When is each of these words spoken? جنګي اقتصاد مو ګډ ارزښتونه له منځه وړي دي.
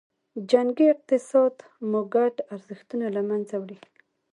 جنګي 0.49 0.85
اقتصاد 0.93 1.55
مو 1.89 2.01
ګډ 2.13 2.35
ارزښتونه 2.55 3.05
له 3.15 3.21
منځه 3.29 3.55
وړي 3.61 3.77
دي. 3.83 3.91